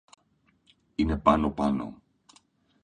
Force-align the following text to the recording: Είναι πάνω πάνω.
Είναι 0.95 1.17
πάνω 1.17 1.49
πάνω. 1.51 2.01